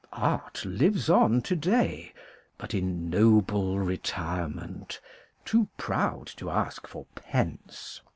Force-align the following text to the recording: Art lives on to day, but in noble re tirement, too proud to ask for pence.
Art 0.13 0.65
lives 0.65 1.11
on 1.11 1.43
to 1.43 1.55
day, 1.55 2.11
but 2.57 2.73
in 2.73 3.11
noble 3.11 3.77
re 3.77 3.99
tirement, 3.99 4.99
too 5.45 5.67
proud 5.77 6.25
to 6.37 6.49
ask 6.49 6.87
for 6.87 7.05
pence. 7.13 8.01